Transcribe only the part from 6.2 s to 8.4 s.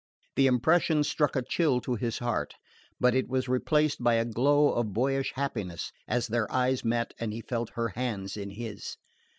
their eyes met and he felt her hands